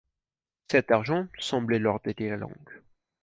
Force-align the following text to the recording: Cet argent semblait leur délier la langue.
Cet 0.71 0.89
argent 0.89 1.27
semblait 1.37 1.77
leur 1.77 1.99
délier 1.99 2.31
la 2.31 2.37
langue. 2.37 2.81